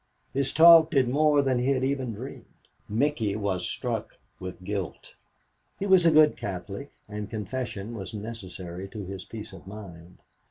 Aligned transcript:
His 0.33 0.51
talk 0.51 0.89
did 0.89 1.07
more 1.07 1.43
than 1.43 1.59
he 1.59 1.67
had 1.73 1.83
even 1.83 2.13
dreamed. 2.15 2.45
Micky 2.89 3.35
was 3.35 3.69
struck 3.69 4.17
with 4.39 4.63
guilt. 4.63 5.13
He 5.77 5.85
was 5.85 6.07
a 6.07 6.11
good 6.11 6.35
Catholic, 6.35 6.91
and 7.07 7.29
confession 7.29 7.93
was 7.93 8.11
necessary 8.11 8.87
to 8.89 9.05
his 9.05 9.25
peace 9.25 9.53
of 9.53 9.67
mind. 9.67 10.17